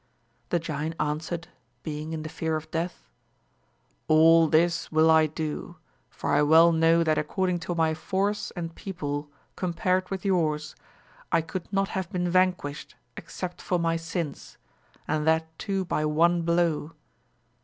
The 0.49 0.57
giant 0.57 0.95
answered 0.99 1.47
being 1.83 2.11
in 2.11 2.23
the 2.23 2.29
fear 2.29 2.55
of 2.55 2.71
death, 2.71 3.07
All 4.07 4.47
this 4.47 4.91
will 4.91 5.11
I 5.11 5.27
do, 5.27 5.77
for 6.09 6.33
I 6.33 6.41
well 6.41 6.71
know 6.71 7.03
that 7.03 7.19
according 7.19 7.59
to 7.69 7.75
my 7.75 7.93
force 7.93 8.49
and 8.55 8.73
people 8.73 9.29
compared 9.55 10.09
with 10.09 10.25
yours 10.25 10.75
I 11.31 11.41
could 11.41 11.71
not 11.71 11.89
have 11.89 12.11
been 12.11 12.27
vanquished 12.31 12.95
except 13.15 13.61
for 13.61 13.77
my 13.77 13.95
sins, 13.95 14.57
and 15.07 15.27
that 15.27 15.55
too 15.59 15.85
by 15.85 16.05
one 16.05 16.41
blow. 16.41 16.93